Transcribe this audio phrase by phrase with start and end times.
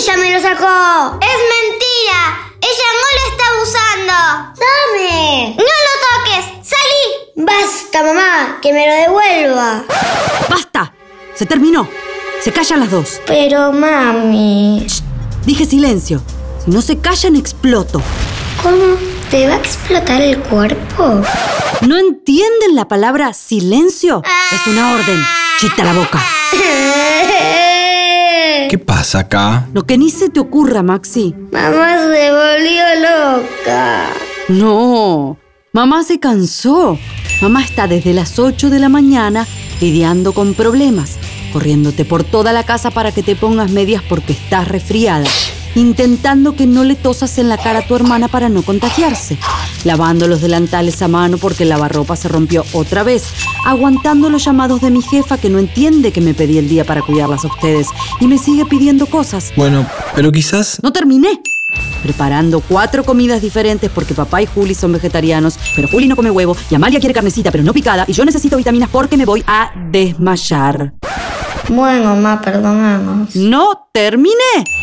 [0.00, 1.18] ella me lo sacó.
[1.20, 2.20] Es mentira.
[2.62, 4.16] Ella no lo está usando.
[4.56, 5.56] Dame.
[5.58, 6.44] No lo toques.
[6.66, 7.04] Salí.
[7.36, 8.58] Basta, mamá.
[8.62, 9.84] Que me lo devuelva.
[10.48, 10.94] ¡Basta!
[11.34, 11.86] Se terminó.
[12.42, 13.20] Se callan las dos.
[13.26, 14.86] Pero, mami.
[15.44, 16.22] Dije silencio.
[16.64, 18.00] Si no se callan, exploto.
[18.62, 18.96] ¿Cómo?
[19.30, 21.20] ¿Te va a explotar el cuerpo?
[21.82, 24.22] ¿No entienden la palabra silencio?
[24.50, 25.22] Es una orden.
[25.58, 26.24] Chita la boca.
[29.00, 29.66] ¿Qué pasa acá?
[29.72, 31.34] Lo que ni se te ocurra, Maxi.
[31.50, 34.08] Mamá se volvió loca.
[34.48, 35.38] No.
[35.72, 36.98] Mamá se cansó.
[37.40, 39.46] Mamá está desde las 8 de la mañana
[39.80, 41.16] lidiando con problemas,
[41.50, 45.24] corriéndote por toda la casa para que te pongas medias porque estás resfriada,
[45.74, 49.38] intentando que no le tosas en la cara a tu hermana para no contagiarse,
[49.84, 53.24] lavando los delantales a mano porque el lavarropa se rompió otra vez,
[53.64, 57.02] aguantando los llamados de mi jefa que no entiende que me pedí el día para
[57.02, 57.88] cuidarlas a ustedes
[58.20, 59.52] y me sigue pidiendo cosas.
[59.56, 60.80] Bueno, pero quizás...
[60.82, 61.40] No terminé.
[62.02, 66.56] Preparando cuatro comidas diferentes porque papá y Juli son vegetarianos, pero Juli no come huevo
[66.70, 69.70] y Amalia quiere carnecita pero no picada y yo necesito vitaminas porque me voy a
[69.90, 70.94] desmayar.
[71.68, 73.36] Bueno, mamá, perdónanos.
[73.36, 74.79] ¡No terminé!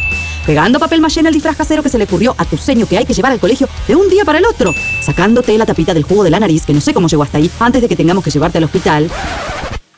[0.47, 2.97] Pegando papel maché en el disfraz casero que se le ocurrió a tu seño que
[2.97, 4.73] hay que llevar al colegio de un día para el otro.
[5.01, 7.51] Sacándote la tapita del jugo de la nariz, que no sé cómo llegó hasta ahí,
[7.59, 9.03] antes de que tengamos que llevarte al hospital.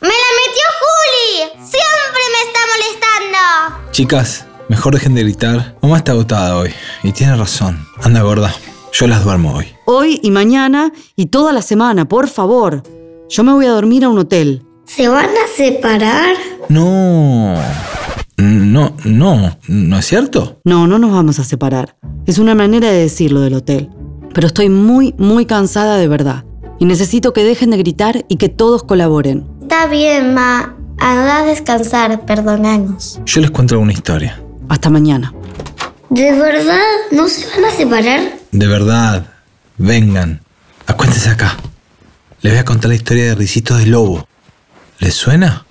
[0.02, 1.69] ¡Me la metió Juli!
[1.69, 3.91] ¡Siempre me está molestando!
[3.91, 5.78] Chicas, mejor dejen de gritar.
[5.83, 7.86] Mamá está agotada hoy y tiene razón.
[8.02, 8.52] Anda gorda,
[8.91, 9.67] yo las duermo hoy.
[9.86, 12.81] Hoy y mañana y toda la semana, por favor.
[13.30, 14.63] Yo me voy a dormir a un hotel.
[14.86, 16.36] ¿Se van a separar?
[16.69, 17.56] No.
[18.40, 20.62] No, no, ¿no es cierto?
[20.64, 21.98] No, no nos vamos a separar.
[22.26, 23.90] Es una manera de decirlo del hotel.
[24.34, 26.46] Pero estoy muy, muy cansada de verdad.
[26.80, 29.46] Y necesito que dejen de gritar y que todos colaboren.
[29.62, 30.73] Está bien, ma.
[31.00, 33.20] Anda a descansar, perdonanos.
[33.26, 34.42] Yo les cuento alguna historia.
[34.70, 35.34] Hasta mañana.
[36.09, 36.80] ¿De verdad
[37.12, 38.22] no se van a separar?
[38.53, 39.26] De verdad,
[39.78, 40.42] vengan.
[40.88, 41.58] Acuéntense acá.
[42.42, 44.25] Les voy a contar la historia de Risito de Lobo.
[45.00, 45.66] ¿Les suena?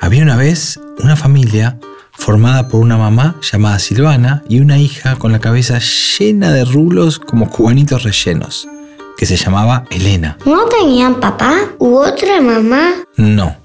[0.00, 1.78] Había una vez una familia
[2.20, 5.80] formada por una mamá llamada Silvana y una hija con la cabeza
[6.18, 8.68] llena de rulos como cubanitos rellenos,
[9.16, 10.36] que se llamaba Elena.
[10.44, 12.90] ¿No tenían papá u otra mamá?
[13.16, 13.56] No,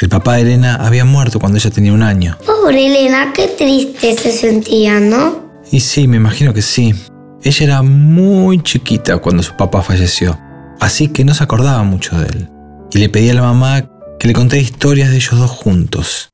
[0.00, 2.36] el papá de Elena había muerto cuando ella tenía un año.
[2.44, 5.40] Pobre Elena, qué triste se sentía, ¿no?
[5.70, 6.94] Y sí, me imagino que sí.
[7.44, 10.38] Ella era muy chiquita cuando su papá falleció,
[10.80, 12.48] así que no se acordaba mucho de él.
[12.90, 13.88] Y le pedía a la mamá
[14.18, 16.30] que le contara historias de ellos dos juntos.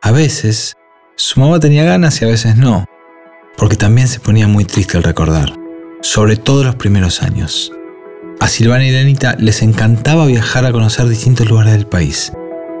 [0.00, 0.74] A veces,
[1.16, 2.86] su mamá tenía ganas y a veces no,
[3.56, 5.52] porque también se ponía muy triste al recordar,
[6.00, 7.72] sobre todo los primeros años.
[8.40, 12.32] A Silvana y Elenita les encantaba viajar a conocer distintos lugares del país,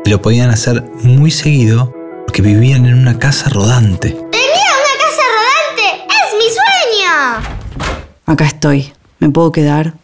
[0.04, 1.94] y lo podían hacer muy seguido
[2.26, 4.10] porque vivían en una casa rodante.
[4.10, 6.04] ¡Tenía una casa rodante!
[6.08, 8.12] ¡Es mi sueño!
[8.26, 8.92] Acá estoy.
[9.18, 9.94] ¿Me puedo quedar?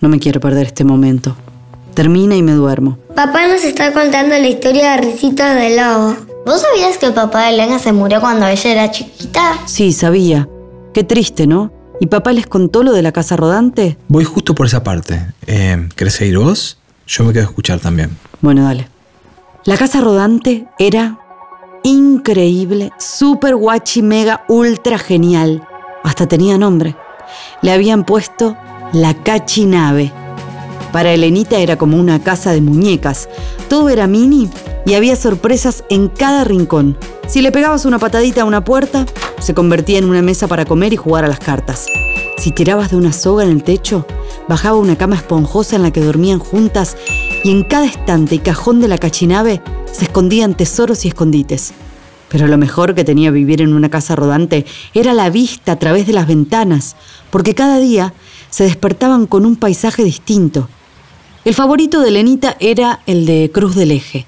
[0.00, 1.36] No me quiero perder este momento.
[1.94, 2.98] Termina y me duermo.
[3.14, 6.29] Papá nos está contando la historia de Ricitos de Lobo.
[6.46, 9.58] ¿Vos sabías que el papá de Elena se murió cuando ella era chiquita?
[9.66, 10.48] Sí, sabía.
[10.94, 11.72] Qué triste, ¿no?
[12.00, 13.98] ¿Y papá les contó lo de la casa rodante?
[14.08, 15.26] Voy justo por esa parte.
[15.46, 16.78] Eh, ¿Querés seguir vos?
[17.06, 18.16] Yo me quedo a escuchar también.
[18.40, 18.88] Bueno, dale.
[19.64, 21.18] La casa rodante era
[21.82, 25.66] increíble, super guachi, mega, ultra genial.
[26.02, 26.96] Hasta tenía nombre.
[27.60, 28.56] Le habían puesto
[28.92, 30.12] la cachinave.
[30.92, 33.28] Para Elenita era como una casa de muñecas.
[33.68, 34.48] Todo era mini
[34.84, 36.96] y había sorpresas en cada rincón.
[37.28, 39.06] Si le pegabas una patadita a una puerta,
[39.40, 41.86] se convertía en una mesa para comer y jugar a las cartas.
[42.38, 44.04] Si tirabas de una soga en el techo,
[44.48, 46.96] bajaba una cama esponjosa en la que dormían juntas
[47.44, 49.62] y en cada estante y cajón de la cachinave
[49.92, 51.72] se escondían tesoros y escondites.
[52.28, 54.64] Pero lo mejor que tenía vivir en una casa rodante
[54.94, 56.96] era la vista a través de las ventanas,
[57.30, 58.14] porque cada día
[58.50, 60.68] se despertaban con un paisaje distinto.
[61.42, 64.26] El favorito de Lenita era el de Cruz del Eje,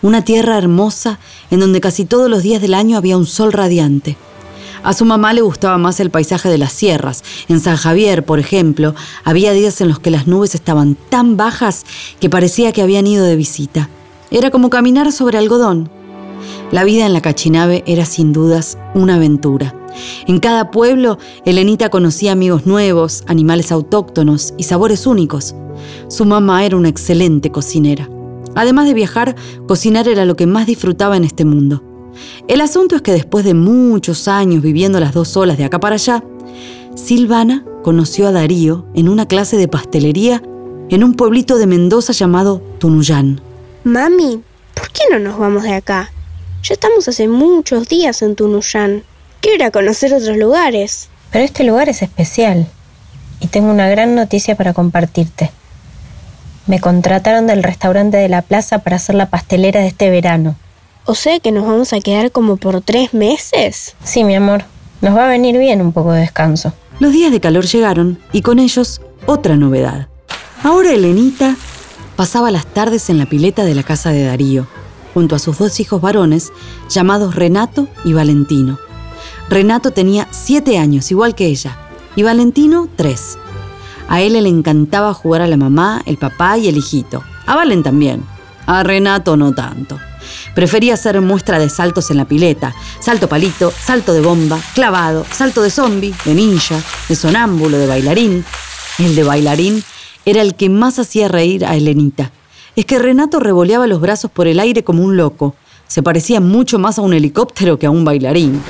[0.00, 1.18] una tierra hermosa
[1.50, 4.16] en donde casi todos los días del año había un sol radiante.
[4.82, 7.22] A su mamá le gustaba más el paisaje de las sierras.
[7.48, 8.94] En San Javier, por ejemplo,
[9.24, 11.84] había días en los que las nubes estaban tan bajas
[12.18, 13.90] que parecía que habían ido de visita.
[14.30, 15.90] Era como caminar sobre algodón.
[16.72, 19.83] La vida en la Cachinave era sin dudas una aventura.
[20.26, 25.54] En cada pueblo, Elenita conocía amigos nuevos, animales autóctonos y sabores únicos.
[26.08, 28.08] Su mamá era una excelente cocinera.
[28.54, 29.34] Además de viajar,
[29.66, 31.82] cocinar era lo que más disfrutaba en este mundo.
[32.46, 35.96] El asunto es que después de muchos años viviendo las dos solas de acá para
[35.96, 36.22] allá,
[36.94, 40.42] Silvana conoció a Darío en una clase de pastelería
[40.90, 43.40] en un pueblito de Mendoza llamado Tunuyán.
[43.82, 44.42] Mami,
[44.74, 46.12] ¿por qué no nos vamos de acá?
[46.62, 49.02] Ya estamos hace muchos días en Tunuyán.
[49.44, 51.10] Quiero ir a conocer otros lugares.
[51.30, 52.66] Pero este lugar es especial
[53.40, 55.50] y tengo una gran noticia para compartirte.
[56.66, 60.56] Me contrataron del restaurante de la plaza para hacer la pastelera de este verano.
[61.04, 63.94] O sea que nos vamos a quedar como por tres meses.
[64.02, 64.64] Sí, mi amor,
[65.02, 66.72] nos va a venir bien un poco de descanso.
[66.98, 70.08] Los días de calor llegaron y con ellos otra novedad.
[70.62, 71.54] Ahora Elenita
[72.16, 74.66] pasaba las tardes en la pileta de la casa de Darío,
[75.12, 76.50] junto a sus dos hijos varones
[76.88, 78.78] llamados Renato y Valentino.
[79.48, 81.76] Renato tenía siete años, igual que ella,
[82.16, 83.38] y Valentino tres.
[84.08, 87.22] A él le encantaba jugar a la mamá, el papá y el hijito.
[87.46, 88.24] A Valen también.
[88.66, 89.98] A Renato no tanto.
[90.54, 95.62] Prefería hacer muestra de saltos en la pileta, salto palito, salto de bomba, clavado, salto
[95.62, 98.44] de zombie, de ninja, de sonámbulo, de bailarín.
[98.98, 99.84] El de bailarín
[100.24, 102.30] era el que más hacía reír a Elenita.
[102.76, 105.54] Es que Renato revoleaba los brazos por el aire como un loco.
[105.86, 108.62] Se parecía mucho más a un helicóptero que a un bailarín.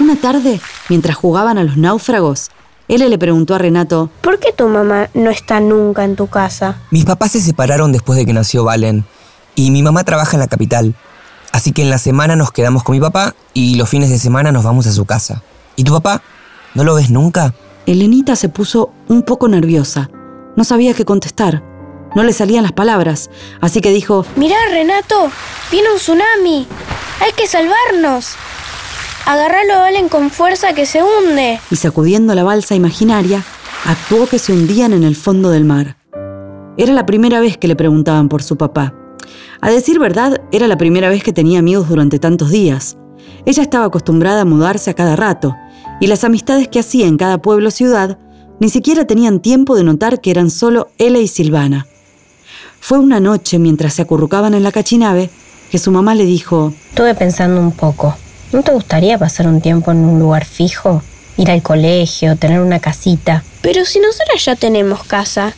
[0.00, 2.50] Una tarde, mientras jugaban a los náufragos,
[2.88, 6.78] él le preguntó a Renato, ¿Por qué tu mamá no está nunca en tu casa?
[6.90, 9.04] Mis papás se separaron después de que nació Valen
[9.54, 10.94] y mi mamá trabaja en la capital.
[11.52, 14.50] Así que en la semana nos quedamos con mi papá y los fines de semana
[14.50, 15.42] nos vamos a su casa.
[15.76, 16.22] ¿Y tu papá?
[16.74, 17.54] ¿No lo ves nunca?
[17.86, 20.10] Elenita se puso un poco nerviosa.
[20.56, 21.62] No sabía qué contestar.
[22.16, 23.30] No le salían las palabras,
[23.60, 25.30] así que dijo, Mirá, Renato,
[25.70, 26.66] viene un tsunami.
[27.20, 28.36] Hay que salvarnos.
[29.26, 31.58] Agarralo, Valen, con fuerza que se hunde.
[31.70, 33.42] y sacudiendo la balsa imaginaria,
[33.86, 35.96] actuó que se hundían en el fondo del mar.
[36.76, 38.94] Era la primera vez que le preguntaban por su papá.
[39.62, 42.98] A decir verdad, era la primera vez que tenía amigos durante tantos días.
[43.46, 45.56] Ella estaba acostumbrada a mudarse a cada rato,
[46.00, 48.18] y las amistades que hacía en cada pueblo o ciudad
[48.60, 51.86] ni siquiera tenían tiempo de notar que eran solo Ella y Silvana.
[52.78, 55.30] Fue una noche mientras se acurrucaban en la cachinave
[55.70, 58.14] que su mamá le dijo, Estuve pensando un poco.
[58.52, 61.02] ¿No te gustaría pasar un tiempo en un lugar fijo?
[61.36, 63.42] Ir al colegio, tener una casita.
[63.62, 65.52] Pero si nosotras ya tenemos casa.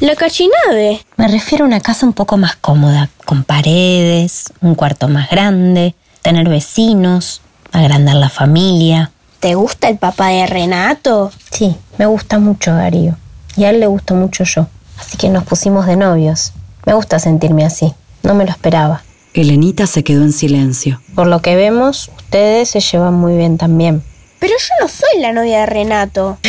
[0.00, 1.04] La cachinave.
[1.16, 5.94] Me refiero a una casa un poco más cómoda, con paredes, un cuarto más grande,
[6.22, 9.12] tener vecinos, agrandar la familia.
[9.40, 11.30] ¿Te gusta el papá de Renato?
[11.50, 13.16] Sí, me gusta mucho Darío.
[13.56, 14.66] Y a él le gusto mucho yo.
[14.98, 16.52] Así que nos pusimos de novios.
[16.86, 17.94] Me gusta sentirme así.
[18.22, 19.02] No me lo esperaba.
[19.32, 21.00] Elenita se quedó en silencio.
[21.14, 24.02] Por lo que vemos, ustedes se llevan muy bien también.
[24.40, 26.38] Pero yo no soy la novia de Renato.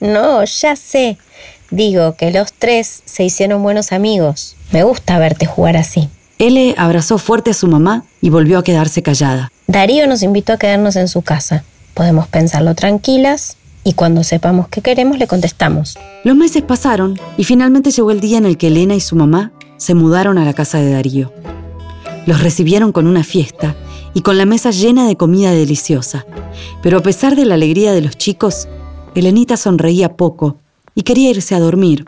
[0.00, 1.18] No, ya sé.
[1.70, 4.56] Digo que los tres se hicieron buenos amigos.
[4.70, 6.08] Me gusta verte jugar así.
[6.38, 9.50] Ele abrazó fuerte a su mamá y volvió a quedarse callada.
[9.66, 11.64] Darío nos invitó a quedarnos en su casa.
[11.94, 15.98] Podemos pensarlo tranquilas y cuando sepamos qué queremos le contestamos.
[16.24, 19.52] Los meses pasaron y finalmente llegó el día en el que Elena y su mamá
[19.82, 21.32] se mudaron a la casa de Darío.
[22.24, 23.74] Los recibieron con una fiesta
[24.14, 26.24] y con la mesa llena de comida deliciosa.
[26.84, 28.68] Pero a pesar de la alegría de los chicos,
[29.16, 30.56] Elenita sonreía poco
[30.94, 32.04] y quería irse a dormir.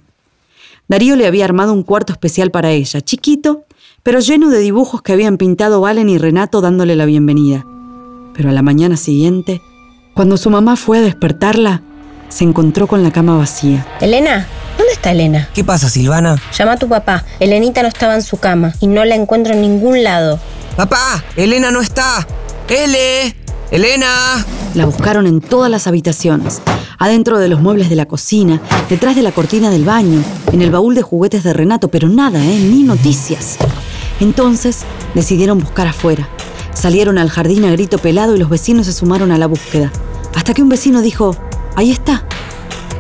[0.87, 3.65] Darío le había armado un cuarto especial para ella, chiquito,
[4.05, 7.67] pero lleno de dibujos que habían pintado Valen y Renato dándole la bienvenida.
[8.35, 9.61] Pero a la mañana siguiente,
[10.15, 11.83] cuando su mamá fue a despertarla,
[12.29, 13.85] se encontró con la cama vacía.
[14.01, 14.54] Elena, ¿dónde
[15.05, 15.51] está Elena?
[15.53, 16.41] ¿Qué pasa, Silvana?
[16.57, 17.27] Llama a tu papá.
[17.39, 20.41] Elenita no estaba en su cama y no la encuentro en ningún lado.
[20.77, 21.23] ¡Papá!
[21.37, 22.27] ¡Elena no está!
[22.71, 23.37] ¡Ele!
[23.71, 24.43] ¡Elena!
[24.73, 26.63] La buscaron en todas las habitaciones,
[26.99, 30.71] adentro de los muebles de la cocina, detrás de la cortina del baño, en el
[30.71, 32.59] baúl de juguetes de Renato, pero nada, ¿eh?
[32.59, 33.59] Ni noticias.
[34.21, 36.31] Entonces decidieron buscar afuera.
[36.73, 39.93] Salieron al jardín a grito pelado y los vecinos se sumaron a la búsqueda.
[40.35, 41.37] Hasta que un vecino dijo,
[41.77, 42.25] ahí está,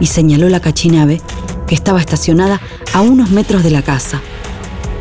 [0.01, 1.23] y señaló la cachinave,
[1.67, 2.61] que estaba estacionada
[2.93, 4.21] a unos metros de la casa.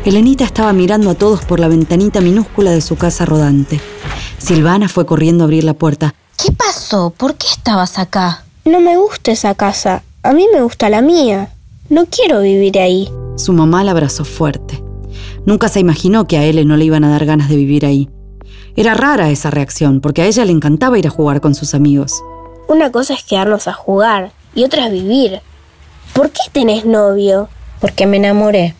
[0.04, 3.80] Elenita estaba mirando a todos por la ventanita minúscula de su casa rodante.
[4.38, 6.14] Silvana fue corriendo a abrir la puerta.
[6.36, 7.10] ¿Qué pasó?
[7.16, 8.44] ¿Por qué estabas acá?
[8.64, 10.02] No me gusta esa casa.
[10.22, 11.50] A mí me gusta la mía.
[11.88, 13.10] No quiero vivir ahí.
[13.36, 14.82] Su mamá la abrazó fuerte.
[15.46, 18.08] Nunca se imaginó que a él no le iban a dar ganas de vivir ahí.
[18.76, 22.12] Era rara esa reacción, porque a ella le encantaba ir a jugar con sus amigos.
[22.68, 25.40] Una cosa es quedarnos a jugar y otra es vivir.
[26.12, 27.48] ¿Por qué tenés novio?
[27.80, 28.74] Porque me enamoré.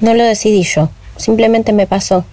[0.00, 2.24] No lo decidí yo, simplemente me pasó.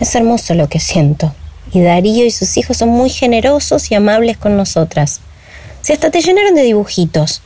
[0.00, 1.34] Es hermoso lo que siento.
[1.72, 5.20] Y Darío y sus hijos son muy generosos y amables con nosotras.
[5.80, 7.42] Si hasta te llenaron de dibujitos.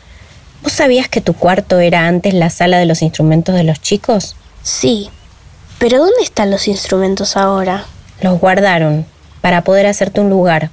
[0.63, 4.37] ¿Vos sabías que tu cuarto era antes la sala de los instrumentos de los chicos?
[4.63, 5.11] Sí.
[5.79, 7.85] Pero ¿dónde están los instrumentos ahora?
[8.21, 9.07] Los guardaron
[9.43, 10.71] para poder hacerte un lugar.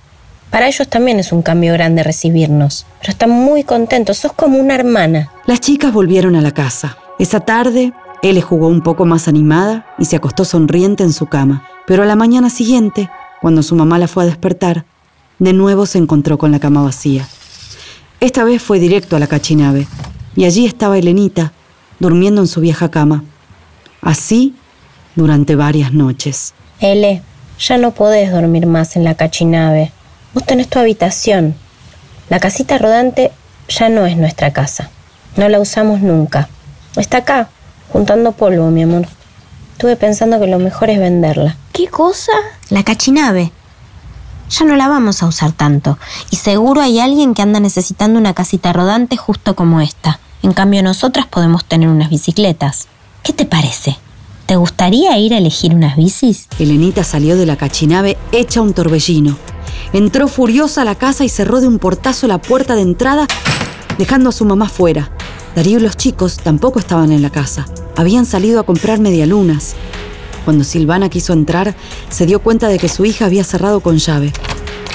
[0.53, 4.75] Para ellos también es un cambio grande recibirnos, pero están muy contentos, sos como una
[4.75, 5.31] hermana.
[5.47, 6.95] Las chicas volvieron a la casa.
[7.17, 7.91] Esa tarde,
[8.21, 11.67] él jugó un poco más animada y se acostó sonriente en su cama.
[11.87, 13.09] Pero a la mañana siguiente,
[13.41, 14.85] cuando su mamá la fue a despertar,
[15.39, 17.27] de nuevo se encontró con la cama vacía.
[18.19, 19.87] Esta vez fue directo a la cachinave
[20.35, 21.51] y allí estaba Elenita,
[21.97, 23.23] durmiendo en su vieja cama.
[24.01, 24.53] Así
[25.15, 26.53] durante varias noches.
[26.79, 27.23] Ele,
[27.57, 29.91] ya no podés dormir más en la cachinave.
[30.33, 31.55] Vos tenés tu habitación.
[32.29, 33.31] La casita rodante
[33.69, 34.89] ya no es nuestra casa.
[35.35, 36.49] No la usamos nunca.
[36.95, 37.49] Está acá,
[37.91, 39.07] juntando polvo, mi amor.
[39.73, 41.57] Estuve pensando que lo mejor es venderla.
[41.71, 42.31] ¿Qué cosa?
[42.69, 43.51] La cachinave.
[44.49, 45.97] Ya no la vamos a usar tanto.
[46.31, 50.19] Y seguro hay alguien que anda necesitando una casita rodante justo como esta.
[50.41, 52.87] En cambio, nosotras podemos tener unas bicicletas.
[53.23, 53.97] ¿Qué te parece?
[54.45, 56.47] ¿Te gustaría ir a elegir unas bicis?
[56.59, 59.37] Elenita salió de la cachinave hecha un torbellino.
[59.91, 63.27] Entró furiosa a la casa y cerró de un portazo la puerta de entrada,
[63.97, 65.11] dejando a su mamá fuera.
[65.55, 67.65] Darío y los chicos tampoco estaban en la casa.
[67.95, 69.75] Habían salido a comprar medialunas.
[70.45, 71.75] Cuando Silvana quiso entrar,
[72.09, 74.33] se dio cuenta de que su hija había cerrado con llave.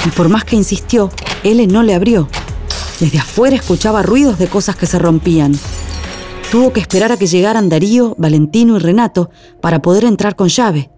[0.05, 1.11] Y por más que insistió,
[1.45, 2.29] él no le abrió.
[3.01, 5.59] Desde afuera escuchaba ruidos de cosas que se rompían.
[6.51, 9.31] Tuvo que esperar a que llegaran Darío, Valentino y Renato
[9.61, 10.91] para poder entrar con llave.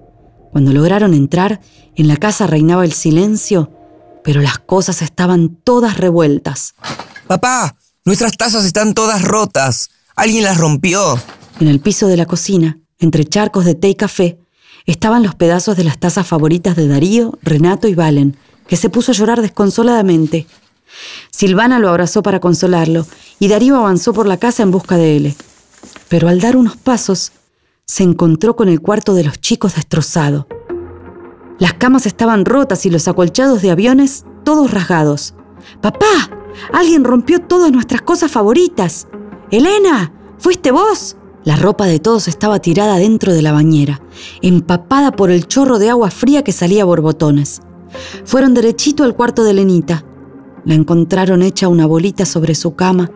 [0.52, 1.60] Cuando lograron entrar,
[1.96, 3.70] en la casa reinaba el silencio,
[4.24, 6.74] pero las cosas estaban todas revueltas.
[7.26, 9.90] Papá, nuestras tazas están todas rotas.
[10.16, 11.18] Alguien las rompió.
[11.60, 14.38] En el piso de la cocina, entre charcos de té y café,
[14.86, 18.36] estaban los pedazos de las tazas favoritas de Darío, Renato y Valen,
[18.66, 20.46] que se puso a llorar desconsoladamente.
[21.30, 23.06] Silvana lo abrazó para consolarlo
[23.38, 25.34] y Darío avanzó por la casa en busca de él.
[26.08, 27.32] Pero al dar unos pasos,
[27.84, 30.46] se encontró con el cuarto de los chicos destrozado.
[31.60, 35.34] Las camas estaban rotas y los acolchados de aviones todos rasgados.
[35.82, 36.30] ¡Papá!
[36.72, 39.06] Alguien rompió todas nuestras cosas favoritas.
[39.50, 41.16] Elena, ¿fuiste vos?
[41.44, 44.00] La ropa de todos estaba tirada dentro de la bañera,
[44.40, 47.60] empapada por el chorro de agua fría que salía a borbotones.
[48.24, 50.04] Fueron derechito al cuarto de Lenita.
[50.64, 53.10] La encontraron hecha una bolita sobre su cama,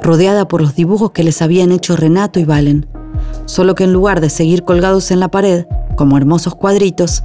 [0.00, 2.86] rodeada por los dibujos que les habían hecho Renato y Valen.
[3.46, 7.24] Solo que en lugar de seguir colgados en la pared, como hermosos cuadritos,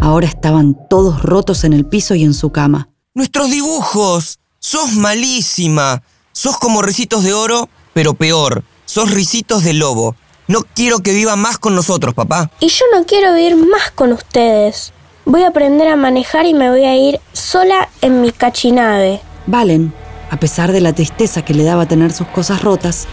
[0.00, 2.88] ahora estaban todos rotos en el piso y en su cama.
[3.14, 4.38] ¡Nuestros dibujos!
[4.58, 6.02] ¡Sos malísima!
[6.32, 8.62] Sos como ricitos de oro, pero peor.
[8.84, 10.14] Sos risitos de lobo.
[10.46, 12.50] No quiero que viva más con nosotros, papá.
[12.60, 14.92] Y yo no quiero vivir más con ustedes.
[15.24, 19.20] Voy a aprender a manejar y me voy a ir sola en mi cachinave.
[19.46, 19.92] Valen,
[20.30, 23.06] a pesar de la tristeza que le daba tener sus cosas rotas,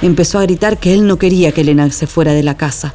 [0.00, 2.94] empezó a gritar que él no quería que Elena se fuera de la casa,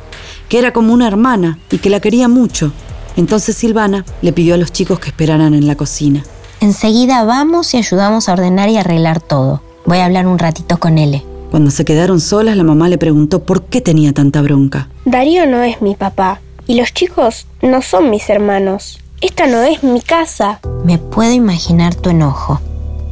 [0.50, 2.72] que era como una hermana y que la quería mucho.
[3.15, 6.24] Entonces Silvana le pidió a los chicos que esperaran en la cocina.
[6.60, 9.62] Enseguida vamos y ayudamos a ordenar y arreglar todo.
[9.86, 11.22] Voy a hablar un ratito con él.
[11.51, 14.89] Cuando se quedaron solas, la mamá le preguntó por qué tenía tanta bronca.
[15.05, 16.41] Darío no es mi papá.
[16.67, 19.00] Y los chicos no son mis hermanos.
[19.22, 20.60] Esta no es mi casa.
[20.84, 22.60] Me puedo imaginar tu enojo.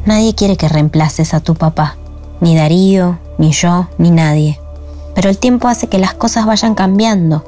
[0.05, 1.95] Nadie quiere que reemplaces a tu papá.
[2.41, 4.59] Ni Darío, ni yo, ni nadie.
[5.15, 7.45] Pero el tiempo hace que las cosas vayan cambiando.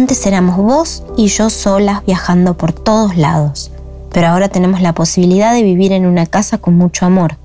[0.00, 3.70] Antes éramos vos y yo solas viajando por todos lados.
[4.10, 7.36] Pero ahora tenemos la posibilidad de vivir en una casa con mucho amor.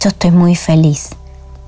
[0.00, 1.10] Yo estoy muy feliz.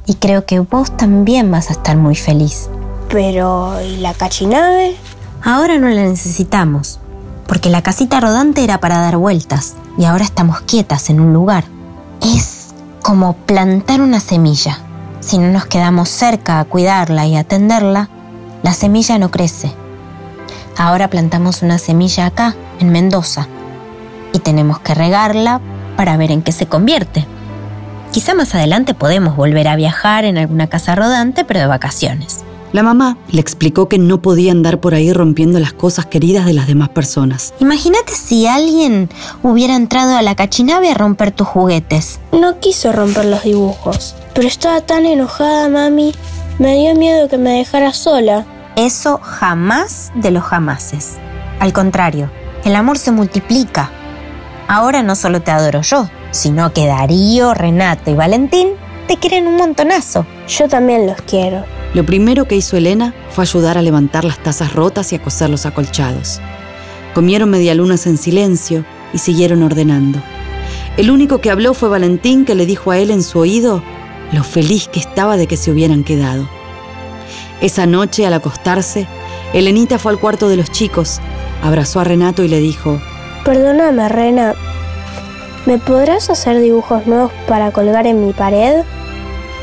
[0.04, 2.68] Y creo que vos también vas a estar muy feliz.
[3.10, 4.96] Pero, ¿y la cachinave?
[5.44, 6.98] Ahora no la necesitamos,
[7.46, 11.62] porque la casita rodante era para dar vueltas y ahora estamos quietas en un lugar.
[12.22, 14.80] Es como plantar una semilla.
[15.20, 18.10] Si no nos quedamos cerca a cuidarla y atenderla,
[18.66, 19.70] la semilla no crece.
[20.76, 23.46] Ahora plantamos una semilla acá, en Mendoza,
[24.32, 25.60] y tenemos que regarla
[25.96, 27.28] para ver en qué se convierte.
[28.10, 32.42] Quizá más adelante podemos volver a viajar en alguna casa rodante, pero de vacaciones.
[32.72, 36.54] La mamá le explicó que no podía andar por ahí rompiendo las cosas queridas de
[36.54, 37.54] las demás personas.
[37.60, 39.08] Imagínate si alguien
[39.44, 42.18] hubiera entrado a la cachinave a romper tus juguetes.
[42.32, 46.16] No quiso romper los dibujos, pero estaba tan enojada, mami.
[46.58, 48.44] Me dio miedo que me dejara sola.
[48.76, 51.14] Eso jamás de los jamases.
[51.60, 52.30] Al contrario,
[52.62, 53.90] el amor se multiplica.
[54.68, 58.68] Ahora no solo te adoro yo, sino que Darío, Renato y Valentín
[59.08, 60.26] te quieren un montonazo.
[60.46, 61.64] Yo también los quiero.
[61.94, 65.48] Lo primero que hizo Elena fue ayudar a levantar las tazas rotas y a coser
[65.48, 66.42] los acolchados.
[67.14, 70.20] Comieron medialunas en silencio y siguieron ordenando.
[70.98, 73.82] El único que habló fue Valentín que le dijo a él en su oído
[74.32, 76.46] lo feliz que estaba de que se hubieran quedado.
[77.60, 79.06] Esa noche, al acostarse,
[79.54, 81.20] Elenita fue al cuarto de los chicos,
[81.62, 83.00] abrazó a Renato y le dijo,
[83.44, 84.54] Perdóname, Rena,
[85.64, 88.82] ¿me podrás hacer dibujos nuevos para colgar en mi pared?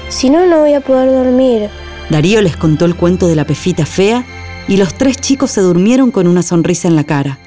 [0.09, 1.69] Si no, no voy a poder dormir.
[2.09, 4.25] Darío les contó el cuento de la pefita fea
[4.67, 7.38] y los tres chicos se durmieron con una sonrisa en la cara.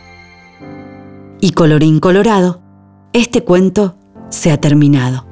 [1.41, 2.63] Y colorín colorado,
[3.13, 3.97] este cuento
[4.29, 5.27] se ha terminado.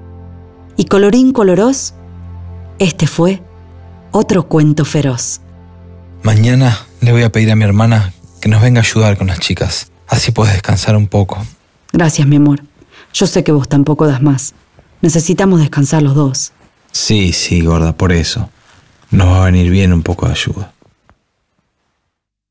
[0.77, 1.95] Y colorín colorós,
[2.79, 3.43] este fue
[4.17, 5.41] otro cuento feroz.
[6.23, 9.41] Mañana le voy a pedir a mi hermana que nos venga a ayudar con las
[9.41, 9.91] chicas.
[10.07, 11.45] Así puedes descansar un poco.
[11.93, 12.63] Gracias, mi amor.
[13.13, 14.55] Yo sé que vos tampoco das más.
[15.01, 16.53] Necesitamos descansar los dos.
[16.93, 18.49] Sí, sí, gorda, por eso.
[19.11, 20.73] Nos va a venir bien un poco de ayuda.